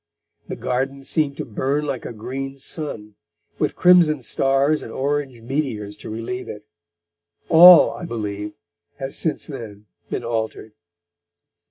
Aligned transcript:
The 0.47 0.55
garden 0.55 1.03
seemed 1.03 1.37
to 1.37 1.45
burn 1.45 1.85
like 1.85 2.07
a 2.07 2.11
green 2.11 2.57
sun, 2.57 3.17
with 3.59 3.75
crimson 3.75 4.23
stars 4.23 4.81
and 4.81 4.91
orange 4.91 5.39
meteors 5.41 5.95
to 5.97 6.09
relieve 6.09 6.47
it. 6.49 6.65
All, 7.49 7.91
I 7.91 8.05
believe, 8.05 8.53
has 8.97 9.15
since 9.15 9.45
then 9.45 9.85
been 10.09 10.23
altered. 10.23 10.71